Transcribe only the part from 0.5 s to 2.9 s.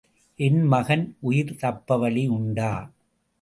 மகன் உயிர் தப்ப வழி உண்டா?